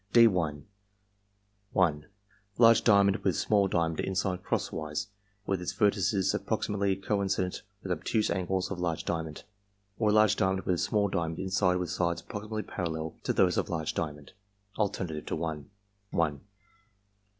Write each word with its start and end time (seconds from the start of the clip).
(d») 0.13 0.25
1. 0.25 0.65
Large 2.57 2.83
diamond 2.83 3.17
with 3.17 3.35
small 3.37 3.67
diamond 3.67 3.99
inside 3.99 4.41
crosswise 4.41 5.09
with 5.45 5.61
its 5.61 5.73
vertices 5.75 6.33
approximately 6.33 6.95
coincident 6.95 7.61
with 7.83 7.91
obtuse 7.91 8.31
angles 8.31 8.71
of 8.71 8.79
large 8.79 9.05
diamond; 9.05 9.43
or 9.99 10.11
large 10.11 10.35
diamond 10.35 10.61
with 10.61 10.81
small 10.81 11.07
diamond 11.07 11.37
inside 11.37 11.75
with 11.77 11.91
sides 11.91 12.21
approximately 12.21 12.63
parallel 12.63 13.13
to 13.21 13.31
those 13.31 13.57
of 13.59 13.69
large 13.69 13.93
diamond 13.93 14.33
(alternative 14.75 15.27
to 15.27 15.35
1) 15.35 15.69
1 16.09 16.37
2. 16.39 16.45